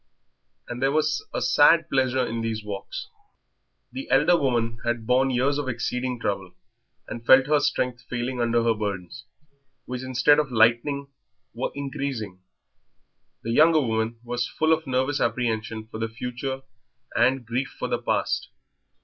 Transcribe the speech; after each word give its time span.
And 0.67 0.81
there 0.81 0.91
was 0.91 1.23
a 1.31 1.41
sad 1.43 1.87
pleasure 1.87 2.25
in 2.25 2.41
these 2.41 2.63
walks. 2.63 3.07
The 3.91 4.09
elder 4.09 4.35
woman 4.35 4.79
had 4.83 5.05
borne 5.05 5.29
years 5.29 5.59
of 5.59 5.69
exceeding 5.69 6.19
trouble, 6.19 6.55
and 7.07 7.23
felt 7.23 7.45
her 7.45 7.59
strength 7.59 8.01
failing 8.09 8.41
under 8.41 8.63
her 8.63 8.73
burdens, 8.73 9.25
which 9.85 10.01
instead 10.01 10.39
of 10.39 10.51
lightening 10.51 11.09
were 11.53 11.69
increasing; 11.75 12.39
the 13.43 13.51
younger 13.51 13.79
woman 13.79 14.19
was 14.23 14.49
full 14.49 14.73
of 14.73 14.87
nervous 14.87 15.21
apprehension 15.21 15.85
for 15.85 15.99
the 15.99 16.09
future 16.09 16.63
and 17.15 17.45
grief 17.45 17.75
for 17.77 17.87
the 17.87 18.01
past. 18.01 18.47